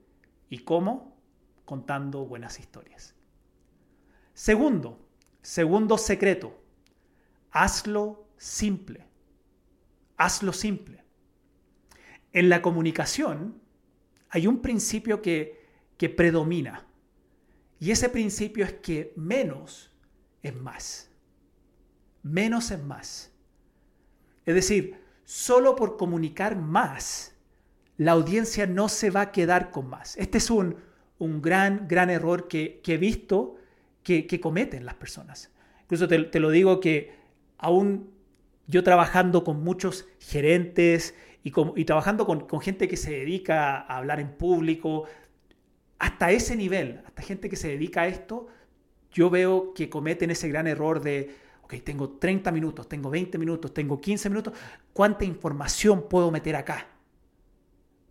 ¿Y 0.51 0.65
cómo? 0.65 1.17
Contando 1.65 2.27
buenas 2.27 2.59
historias. 2.59 3.15
Segundo, 4.35 4.99
segundo 5.43 5.97
secreto, 5.97 6.59
hazlo 7.51 8.29
simple. 8.37 9.07
Hazlo 10.17 10.53
simple. 10.53 11.05
En 12.33 12.49
la 12.49 12.63
comunicación 12.63 13.61
hay 14.31 14.47
un 14.47 14.61
principio 14.61 15.23
que, 15.23 15.67
que 15.97 16.09
predomina. 16.09 16.87
Y 17.81 17.91
ese 17.91 18.09
principio 18.09 18.65
es 18.65 18.75
que 18.75 19.13
menos 19.17 19.93
es 20.43 20.55
más. 20.55 21.11
Menos 22.23 22.71
es 22.71 22.83
más. 22.83 23.33
Es 24.45 24.55
decir, 24.55 24.99
solo 25.25 25.77
por 25.77 25.97
comunicar 25.97 26.57
más, 26.57 27.35
la 27.99 28.13
audiencia 28.13 28.67
no 28.67 28.89
se 28.89 29.11
va 29.11 29.21
a 29.21 29.33
quedar 29.33 29.71
con 29.71 29.89
más. 29.89 30.17
Este 30.17 30.39
es 30.39 30.51
un, 30.51 30.77
gran, 31.19 31.87
gran 31.87 32.09
error 32.11 32.49
que, 32.49 32.81
he 32.83 32.97
visto 32.97 33.57
que, 34.03 34.41
cometen 34.41 34.87
las 34.87 34.95
personas. 34.95 35.51
Incluso 35.83 36.09
te, 36.09 36.41
lo 36.41 36.51
digo 36.51 36.81
que 36.81 37.13
aún 37.59 38.11
yo 38.67 38.83
trabajando 38.83 39.45
con 39.45 39.63
muchos 39.63 40.07
gerentes 40.21 41.15
y, 41.43 41.53
y 41.77 41.85
trabajando 41.85 42.27
con, 42.27 42.47
con, 42.47 42.61
gente 42.61 42.89
que 42.89 42.97
se 42.97 43.11
dedica 43.11 43.79
a 43.79 43.99
hablar 43.99 44.21
en 44.21 44.33
público, 44.33 45.05
hasta 45.99 46.31
ese 46.31 46.57
nivel, 46.57 47.03
hasta 47.07 47.23
gente 47.23 47.49
que 47.49 47.57
se 47.57 47.69
dedica 47.69 48.03
a 48.03 48.07
esto, 48.09 48.49
yo 49.13 49.31
veo 49.31 49.75
que 49.75 49.89
cometen 49.89 50.31
ese 50.31 50.49
gran 50.49 50.67
error 50.67 51.01
de, 51.01 51.35
ok, 51.63 51.75
tengo 51.85 52.11
30 52.11 52.53
minutos, 52.53 52.89
tengo 52.89 53.11
20 53.11 53.39
minutos, 53.39 53.75
tengo 53.75 54.01
15 54.01 54.29
minutos, 54.29 54.55
¿cuánta 54.93 55.25
información 55.25 56.09
puedo 56.09 56.31
meter 56.31 56.57
acá? 56.57 56.87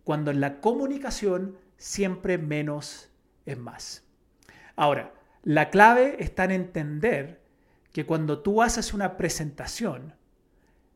Cuando 0.04 0.30
en 0.30 0.40
la 0.40 0.60
comunicación 0.60 1.56
siempre 1.76 2.38
menos 2.38 3.10
es 3.46 3.58
más. 3.58 4.04
Ahora, 4.76 5.14
la 5.42 5.70
clave 5.70 6.16
está 6.18 6.44
en 6.44 6.50
entender 6.50 7.40
que 7.98 8.06
cuando 8.06 8.38
tú 8.38 8.62
haces 8.62 8.94
una 8.94 9.16
presentación, 9.16 10.14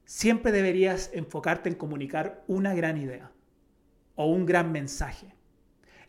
siempre 0.05 0.53
deberías 0.53 1.11
enfocarte 1.13 1.69
en 1.69 1.75
comunicar 1.75 2.45
una 2.47 2.75
gran 2.75 2.97
idea 2.97 3.33
o 4.15 4.27
un 4.27 4.47
gran 4.47 4.71
mensaje. 4.71 5.35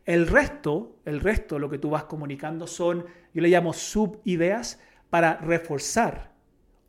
El 0.06 0.28
resto, 0.28 1.00
el 1.06 1.20
resto, 1.20 1.58
lo 1.58 1.68
que 1.68 1.80
tú 1.80 1.90
vas 1.90 2.04
comunicando 2.04 2.68
son, 2.68 3.08
yo 3.34 3.42
le 3.42 3.50
llamo 3.50 3.74
subideas 3.74 4.80
para 5.10 5.38
reforzar 5.38 6.32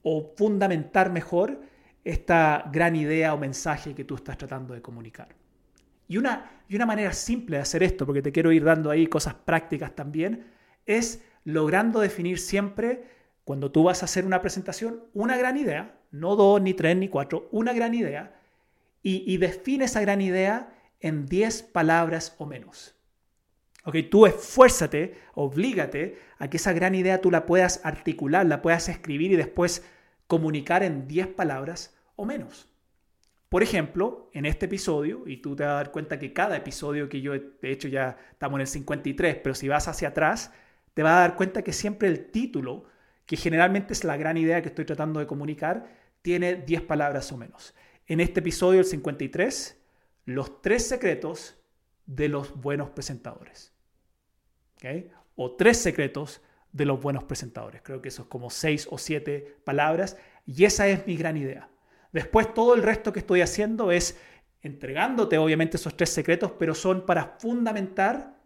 o 0.02 0.34
fundamentar 0.36 1.10
mejor 1.10 1.62
esta 2.04 2.68
gran 2.70 2.96
idea 2.96 3.32
o 3.32 3.38
mensaje 3.38 3.94
que 3.94 4.04
tú 4.04 4.16
estás 4.16 4.36
tratando 4.36 4.74
de 4.74 4.82
comunicar. 4.82 5.28
Y 6.08 6.18
una, 6.18 6.62
y 6.68 6.76
una 6.76 6.84
manera 6.84 7.14
simple 7.14 7.56
de 7.56 7.62
hacer 7.62 7.82
esto, 7.82 8.04
porque 8.04 8.20
te 8.20 8.32
quiero 8.32 8.52
ir 8.52 8.64
dando 8.64 8.90
ahí 8.90 9.06
cosas 9.06 9.32
prácticas 9.32 9.96
también, 9.96 10.44
es 10.84 11.24
logrando 11.44 12.00
definir 12.00 12.38
siempre, 12.38 13.14
cuando 13.44 13.70
tú 13.70 13.84
vas 13.84 14.02
a 14.02 14.06
hacer 14.06 14.24
una 14.24 14.40
presentación, 14.40 15.04
una 15.12 15.36
gran 15.36 15.56
idea, 15.56 15.98
no 16.10 16.34
dos, 16.36 16.60
ni 16.60 16.74
tres, 16.74 16.96
ni 16.96 17.08
cuatro, 17.08 17.48
una 17.52 17.72
gran 17.72 17.94
idea, 17.94 18.40
y, 19.06 19.36
define 19.36 19.84
esa 19.84 20.00
gran 20.00 20.22
idea 20.22 20.74
en 20.98 21.26
10 21.26 21.62
palabras 21.64 22.34
o 22.38 22.46
menos. 22.46 22.94
Ok, 23.84 23.96
tú 24.10 24.24
esfuérzate, 24.24 25.18
oblígate 25.34 26.18
a 26.38 26.48
que 26.48 26.56
esa 26.56 26.72
gran 26.72 26.94
idea 26.94 27.20
tú 27.20 27.30
la 27.30 27.44
puedas 27.44 27.82
articular, 27.84 28.46
la 28.46 28.62
puedas 28.62 28.88
escribir 28.88 29.32
y 29.32 29.36
después 29.36 29.84
comunicar 30.26 30.82
en 30.82 31.06
10 31.06 31.28
palabras 31.28 31.94
o 32.16 32.24
menos. 32.24 32.70
Por 33.50 33.62
ejemplo, 33.62 34.30
en 34.32 34.46
este 34.46 34.64
episodio, 34.66 35.24
y 35.26 35.36
tú 35.36 35.54
te 35.54 35.64
vas 35.64 35.72
a 35.72 35.76
dar 35.76 35.92
cuenta 35.92 36.18
que 36.18 36.32
cada 36.32 36.56
episodio 36.56 37.10
que 37.10 37.20
yo, 37.20 37.34
de 37.34 37.70
hecho 37.70 37.88
ya 37.88 38.16
estamos 38.32 38.56
en 38.56 38.62
el 38.62 38.66
53, 38.66 39.36
pero 39.42 39.54
si 39.54 39.68
vas 39.68 39.86
hacia 39.86 40.08
atrás, 40.08 40.50
te 40.94 41.02
vas 41.02 41.12
a 41.12 41.20
dar 41.20 41.36
cuenta 41.36 41.62
que 41.62 41.74
siempre 41.74 42.08
el 42.08 42.30
título, 42.30 42.86
que 43.26 43.36
generalmente 43.36 43.92
es 43.92 44.04
la 44.04 44.16
gran 44.16 44.36
idea 44.36 44.62
que 44.62 44.68
estoy 44.68 44.84
tratando 44.84 45.20
de 45.20 45.26
comunicar, 45.26 45.86
tiene 46.22 46.54
10 46.56 46.82
palabras 46.82 47.30
o 47.32 47.36
menos. 47.36 47.74
En 48.06 48.20
este 48.20 48.40
episodio, 48.40 48.80
el 48.80 48.86
53, 48.86 49.78
los 50.26 50.62
tres 50.62 50.86
secretos 50.86 51.56
de 52.06 52.28
los 52.28 52.60
buenos 52.60 52.90
presentadores. 52.90 53.72
O 55.36 55.56
tres 55.56 55.78
secretos 55.78 56.42
de 56.72 56.84
los 56.84 57.00
buenos 57.00 57.24
presentadores. 57.24 57.80
Creo 57.82 58.02
que 58.02 58.08
eso 58.08 58.22
es 58.22 58.28
como 58.28 58.50
seis 58.50 58.86
o 58.90 58.98
siete 58.98 59.56
palabras 59.64 60.16
y 60.44 60.64
esa 60.64 60.88
es 60.88 61.06
mi 61.06 61.16
gran 61.16 61.36
idea. 61.36 61.70
Después 62.12 62.52
todo 62.52 62.74
el 62.74 62.82
resto 62.82 63.12
que 63.12 63.20
estoy 63.20 63.40
haciendo 63.40 63.90
es 63.90 64.18
entregándote 64.62 65.38
obviamente 65.38 65.76
esos 65.76 65.96
tres 65.96 66.10
secretos, 66.10 66.52
pero 66.58 66.74
son 66.74 67.06
para 67.06 67.36
fundamentar 67.38 68.40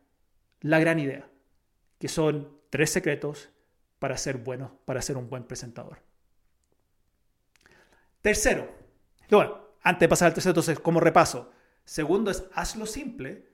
la 0.61 0.79
gran 0.79 0.99
idea, 0.99 1.29
que 1.99 2.09
son 2.09 2.59
tres 2.71 2.91
secretos 2.91 3.51
para 3.99 4.17
ser 4.17 4.39
bueno, 4.39 4.79
para 4.85 5.03
ser 5.03 5.17
un 5.17 5.29
buen 5.29 5.45
presentador. 5.45 5.99
Tercero, 8.23 8.69
bueno, 9.31 9.59
antes 9.83 10.01
de 10.01 10.09
pasar 10.09 10.27
al 10.27 10.35
tercero, 10.35 10.51
entonces 10.51 10.81
como 10.81 11.01
repaso. 11.01 11.53
Segundo 11.85 12.31
es 12.31 12.45
hazlo 12.53 12.87
simple. 12.87 13.47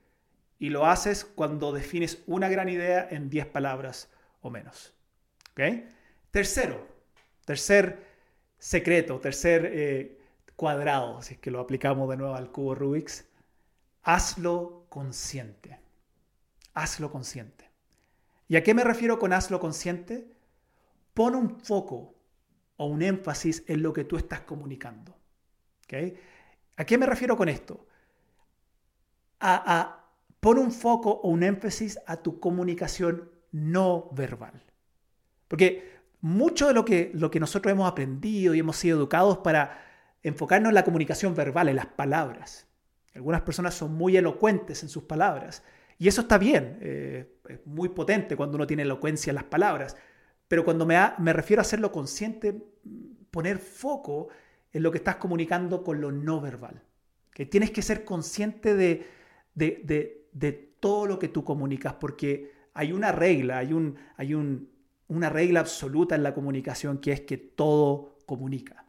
y 0.58 0.70
lo 0.70 0.86
haces 0.86 1.24
cuando 1.24 1.72
defines 1.72 2.22
una 2.26 2.48
gran 2.48 2.68
idea 2.68 3.06
en 3.10 3.28
10 3.28 3.46
palabras 3.46 4.08
o 4.40 4.50
menos. 4.50 4.94
¿Okay? 5.52 5.92
Tercero, 6.30 6.86
tercer 7.44 8.06
secreto, 8.58 9.18
tercer 9.20 9.70
eh, 9.72 10.18
cuadrado, 10.56 11.20
si 11.22 11.34
es 11.34 11.40
que 11.40 11.50
lo 11.50 11.60
aplicamos 11.60 12.08
de 12.08 12.16
nuevo 12.16 12.34
al 12.34 12.50
cubo 12.50 12.74
Rubik's, 12.74 13.26
hazlo 14.02 14.86
consciente. 14.88 15.80
Hazlo 16.72 17.10
consciente. 17.10 17.70
¿Y 18.48 18.56
a 18.56 18.62
qué 18.62 18.74
me 18.74 18.84
refiero 18.84 19.18
con 19.18 19.32
hazlo 19.32 19.60
consciente? 19.60 20.33
Pon 21.14 21.34
un 21.34 21.60
foco 21.60 22.14
o 22.76 22.86
un 22.86 23.02
énfasis 23.02 23.64
en 23.66 23.82
lo 23.82 23.92
que 23.92 24.04
tú 24.04 24.16
estás 24.16 24.40
comunicando. 24.40 25.16
¿Okay? 25.84 26.18
¿A 26.76 26.84
qué 26.84 26.98
me 26.98 27.06
refiero 27.06 27.36
con 27.36 27.48
esto? 27.48 27.86
A, 29.40 29.80
a 29.80 30.10
pon 30.40 30.58
un 30.58 30.72
foco 30.72 31.10
o 31.10 31.28
un 31.28 31.42
énfasis 31.42 31.98
a 32.06 32.16
tu 32.16 32.40
comunicación 32.40 33.30
no 33.52 34.10
verbal. 34.12 34.62
Porque 35.48 35.94
mucho 36.20 36.66
de 36.66 36.74
lo 36.74 36.84
que, 36.84 37.12
lo 37.14 37.30
que 37.30 37.38
nosotros 37.38 37.70
hemos 37.70 37.90
aprendido 37.90 38.54
y 38.54 38.58
hemos 38.58 38.76
sido 38.76 38.98
educados 38.98 39.38
para 39.38 39.78
enfocarnos 40.22 40.70
en 40.70 40.74
la 40.74 40.84
comunicación 40.84 41.34
verbal, 41.34 41.68
en 41.68 41.76
las 41.76 41.86
palabras. 41.86 42.66
Algunas 43.14 43.42
personas 43.42 43.74
son 43.74 43.94
muy 43.94 44.16
elocuentes 44.16 44.82
en 44.82 44.88
sus 44.88 45.04
palabras 45.04 45.62
y 45.98 46.08
eso 46.08 46.22
está 46.22 46.38
bien, 46.38 46.78
eh, 46.80 47.38
es 47.48 47.66
muy 47.66 47.90
potente 47.90 48.36
cuando 48.36 48.56
uno 48.56 48.66
tiene 48.66 48.82
elocuencia 48.82 49.30
en 49.30 49.36
las 49.36 49.44
palabras, 49.44 49.96
pero 50.48 50.64
cuando 50.64 50.86
me, 50.86 50.96
me 51.18 51.32
refiero 51.32 51.60
a 51.60 51.62
hacerlo 51.62 51.90
consciente, 51.90 52.62
poner 53.30 53.58
foco 53.58 54.28
en 54.72 54.82
lo 54.82 54.90
que 54.90 54.98
estás 54.98 55.16
comunicando 55.16 55.82
con 55.82 56.00
lo 56.00 56.12
no 56.12 56.40
verbal. 56.40 56.82
Que 57.32 57.46
tienes 57.46 57.70
que 57.70 57.82
ser 57.82 58.04
consciente 58.04 58.74
de, 58.74 59.06
de, 59.54 60.74
todo 60.80 61.06
lo 61.06 61.18
que 61.18 61.28
tú 61.28 61.42
comunicas, 61.44 61.94
porque 61.94 62.52
hay 62.74 62.92
una 62.92 63.10
regla, 63.10 63.58
hay, 63.58 63.72
un, 63.72 63.96
hay 64.16 64.34
un, 64.34 64.70
una 65.08 65.30
regla 65.30 65.60
absoluta 65.60 66.14
en 66.14 66.22
la 66.22 66.34
comunicación 66.34 66.98
que 66.98 67.12
es 67.12 67.22
que 67.22 67.38
todo 67.38 68.18
comunica. 68.26 68.84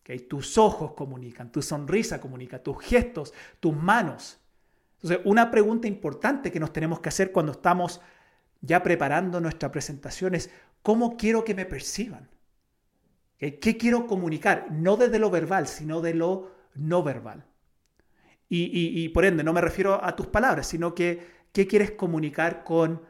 ¿okay? 0.00 0.20
Tus 0.20 0.56
ojos 0.56 0.92
comunican, 0.92 1.50
tu 1.50 1.60
sonrisa 1.60 2.20
comunica, 2.20 2.62
tus 2.62 2.80
gestos, 2.82 3.34
tus 3.58 3.74
manos. 3.74 4.38
Entonces, 5.02 5.20
una 5.24 5.50
pregunta 5.50 5.88
importante 5.88 6.52
que 6.52 6.60
nos 6.60 6.72
tenemos 6.72 7.00
que 7.00 7.08
hacer 7.08 7.32
cuando 7.32 7.52
estamos 7.52 8.00
ya 8.60 8.82
preparando 8.82 9.40
nuestra 9.40 9.72
presentación 9.72 10.36
es, 10.36 10.50
¿cómo 10.82 11.16
quiero 11.16 11.44
que 11.44 11.54
me 11.54 11.64
perciban? 11.64 12.28
¿Qué 13.38 13.76
quiero 13.76 14.06
comunicar? 14.06 14.70
No 14.70 14.96
desde 14.96 15.18
lo 15.18 15.28
verbal, 15.30 15.66
sino 15.66 16.00
de 16.00 16.14
lo 16.14 16.52
no 16.74 17.02
verbal. 17.02 17.44
Y, 18.48 19.08
por 19.08 19.24
ende, 19.24 19.42
no 19.42 19.54
me 19.54 19.62
refiero 19.62 20.04
a 20.04 20.14
tus 20.14 20.26
palabras, 20.26 20.66
sino 20.66 20.94
que 20.94 21.26
qué 21.52 21.66
quieres 21.66 21.92
comunicar 21.92 22.64
con, 22.64 23.02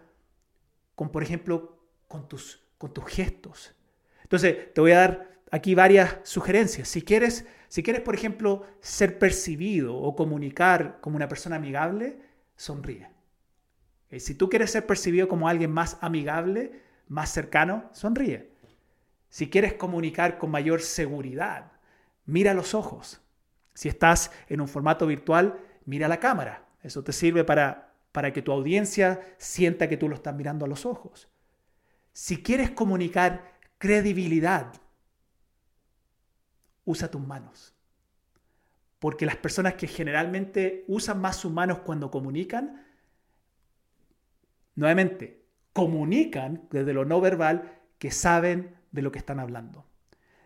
con 0.94 1.10
por 1.10 1.22
ejemplo, 1.22 1.84
con 2.06 2.28
tus, 2.28 2.62
con 2.78 2.94
tus 2.94 3.04
gestos. 3.06 3.74
Entonces, 4.22 4.72
te 4.72 4.80
voy 4.80 4.92
a 4.92 4.98
dar 4.98 5.40
aquí 5.50 5.74
varias 5.74 6.18
sugerencias. 6.22 6.88
Si 6.88 7.02
quieres, 7.02 7.44
si 7.68 7.82
quieres, 7.82 8.02
por 8.02 8.14
ejemplo, 8.14 8.64
ser 8.80 9.18
percibido 9.18 9.96
o 9.96 10.14
comunicar 10.14 11.00
como 11.00 11.16
una 11.16 11.28
persona 11.28 11.56
amigable, 11.56 12.20
sonríe. 12.56 13.10
Si 14.18 14.34
tú 14.34 14.48
quieres 14.48 14.70
ser 14.70 14.86
percibido 14.86 15.26
como 15.26 15.48
alguien 15.48 15.72
más 15.72 15.98
amigable, 16.00 16.82
más 17.08 17.30
cercano, 17.30 17.90
sonríe. 17.92 18.52
Si 19.28 19.48
quieres 19.48 19.74
comunicar 19.74 20.38
con 20.38 20.50
mayor 20.50 20.82
seguridad, 20.82 21.72
mira 22.26 22.54
los 22.54 22.74
ojos. 22.74 23.20
Si 23.74 23.88
estás 23.88 24.30
en 24.48 24.60
un 24.60 24.68
formato 24.68 25.06
virtual, 25.06 25.58
mira 25.86 26.08
la 26.08 26.20
cámara. 26.20 26.66
Eso 26.82 27.02
te 27.02 27.12
sirve 27.12 27.44
para, 27.44 27.94
para 28.12 28.32
que 28.32 28.42
tu 28.42 28.52
audiencia 28.52 29.34
sienta 29.38 29.88
que 29.88 29.96
tú 29.96 30.08
lo 30.08 30.14
estás 30.14 30.34
mirando 30.34 30.64
a 30.64 30.68
los 30.68 30.84
ojos. 30.84 31.28
Si 32.12 32.42
quieres 32.42 32.70
comunicar 32.70 33.52
credibilidad, 33.78 34.72
usa 36.84 37.10
tus 37.10 37.26
manos. 37.26 37.74
Porque 38.98 39.26
las 39.26 39.36
personas 39.36 39.74
que 39.74 39.88
generalmente 39.88 40.84
usan 40.86 41.20
más 41.20 41.36
sus 41.36 41.50
manos 41.50 41.80
cuando 41.80 42.10
comunican, 42.10 42.86
nuevamente, 44.74 45.41
comunican 45.72 46.66
desde 46.70 46.92
lo 46.92 47.04
no 47.04 47.20
verbal 47.20 47.80
que 47.98 48.10
saben 48.10 48.76
de 48.90 49.02
lo 49.02 49.12
que 49.12 49.18
están 49.18 49.40
hablando. 49.40 49.86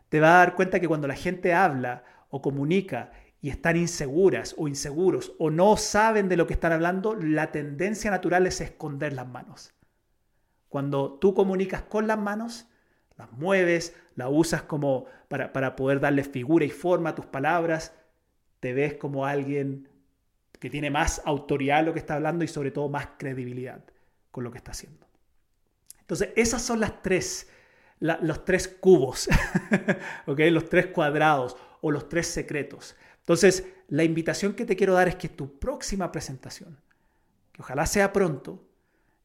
Te 0.09 0.21
vas 0.21 0.31
a 0.31 0.39
dar 0.39 0.55
cuenta 0.55 0.81
que 0.81 0.89
cuando 0.89 1.09
la 1.09 1.15
gente 1.15 1.53
habla 1.53 2.05
o 2.31 2.41
comunica 2.41 3.13
y 3.41 3.51
están 3.51 3.77
inseguras 3.77 4.55
o 4.57 4.69
inseguros 4.69 5.35
o 5.39 5.51
no 5.51 5.77
saben 5.77 6.29
de 6.29 6.37
lo 6.37 6.47
que 6.47 6.55
están 6.55 6.73
hablando, 6.73 7.15
la 7.15 7.53
tendencia 7.53 8.11
natural 8.11 8.47
es 8.47 8.61
esconder 8.61 9.13
las 9.13 9.27
manos. 9.27 9.75
Cuando 10.69 11.15
tú 11.15 11.35
comunicas 11.35 11.83
con 11.83 12.07
las 12.07 12.19
manos, 12.19 12.69
las 13.17 13.33
mueves, 13.33 13.97
las 14.15 14.29
usas 14.31 14.63
como 14.63 15.07
para, 15.29 15.53
para 15.53 15.77
poder 15.77 16.01
darle 16.01 16.25
figura 16.25 16.65
y 16.65 16.71
forma 16.71 17.11
a 17.11 17.15
tus 17.15 17.27
palabras, 17.27 17.95
te 18.61 18.73
ves 18.73 18.95
como 18.95 19.27
alguien 19.27 19.89
que 20.59 20.71
tiene 20.71 20.91
más 20.91 21.23
autoridad 21.25 21.85
lo 21.85 21.93
que 21.93 21.99
está 21.99 22.15
hablando 22.15 22.45
y 22.45 22.49
sobre 22.49 22.71
todo 22.71 22.89
más 22.89 23.09
credibilidad 23.19 23.85
con 24.31 24.45
lo 24.45 24.51
que 24.51 24.59
está 24.59 24.73
haciendo. 24.73 25.06
Entonces, 26.07 26.29
esas 26.37 26.63
son 26.63 26.79
las 26.79 27.03
tres, 27.03 27.49
los 27.99 28.45
tres 28.45 28.69
cubos, 28.69 29.29
los 30.27 30.69
tres 30.69 30.87
cuadrados 30.87 31.57
o 31.81 31.91
los 31.91 32.09
tres 32.09 32.29
secretos. 32.29 32.95
Entonces, 33.19 33.65
la 33.89 34.05
invitación 34.05 34.55
que 34.55 34.65
te 34.65 34.77
quiero 34.77 34.95
dar 34.95 35.09
es 35.09 35.17
que 35.17 35.29
tu 35.29 35.59
próxima 35.59 36.13
presentación, 36.13 36.79
que 37.51 37.61
ojalá 37.61 37.87
sea 37.87 38.13
pronto, 38.13 38.65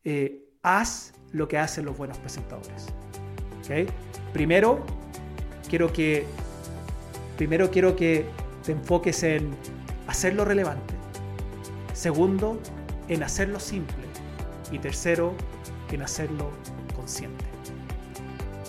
eh, 0.03 0.49
haz 0.63 1.13
lo 1.31 1.47
que 1.47 1.59
hacen 1.59 1.85
los 1.85 1.95
buenos 1.95 2.17
presentadores. 2.17 2.87
Primero, 4.33 4.83
quiero 5.69 5.93
que, 5.93 6.25
primero 7.37 7.69
quiero 7.69 7.95
que 7.95 8.25
te 8.65 8.71
enfoques 8.71 9.21
en 9.21 9.55
hacerlo 10.07 10.45
relevante. 10.45 10.95
Segundo, 11.93 12.59
en 13.07 13.21
hacerlo 13.21 13.59
simple. 13.59 14.03
Y 14.71 14.79
tercero, 14.79 15.35
en 15.95 16.03
hacerlo 16.03 16.51
consciente. 16.95 17.45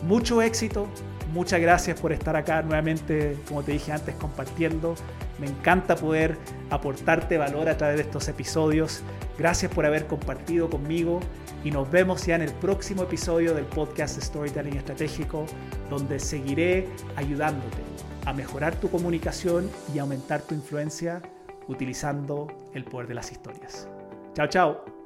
Mucho 0.02 0.42
éxito, 0.42 0.88
muchas 1.32 1.60
gracias 1.60 2.00
por 2.00 2.12
estar 2.12 2.36
acá 2.36 2.62
nuevamente, 2.62 3.36
como 3.48 3.62
te 3.62 3.72
dije 3.72 3.92
antes, 3.92 4.14
compartiendo. 4.16 4.94
Me 5.38 5.46
encanta 5.46 5.96
poder 5.96 6.36
aportarte 6.70 7.38
valor 7.38 7.68
a 7.68 7.76
través 7.76 7.96
de 7.96 8.02
estos 8.02 8.28
episodios. 8.28 9.02
Gracias 9.38 9.72
por 9.72 9.86
haber 9.86 10.06
compartido 10.06 10.68
conmigo 10.68 11.20
y 11.64 11.70
nos 11.70 11.90
vemos 11.90 12.26
ya 12.26 12.34
en 12.36 12.42
el 12.42 12.52
próximo 12.52 13.04
episodio 13.04 13.54
del 13.54 13.64
podcast 13.64 14.20
Storytelling 14.20 14.76
Estratégico, 14.76 15.46
donde 15.88 16.18
seguiré 16.18 16.88
ayudándote 17.16 17.78
a 18.24 18.32
mejorar 18.32 18.74
tu 18.76 18.90
comunicación 18.90 19.70
y 19.94 19.98
aumentar 19.98 20.42
tu 20.42 20.54
influencia 20.54 21.22
utilizando 21.68 22.48
el 22.74 22.84
poder 22.84 23.08
de 23.08 23.14
las 23.14 23.30
historias. 23.32 23.88
Chao, 24.34 24.46
chao. 24.46 25.01